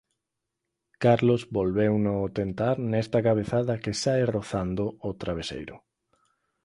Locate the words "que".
3.83-3.91